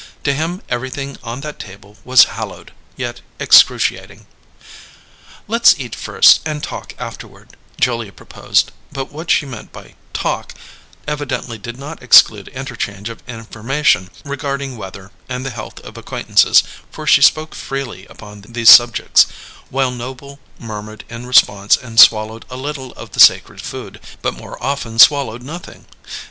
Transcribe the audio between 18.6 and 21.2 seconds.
subjects, while Noble murmured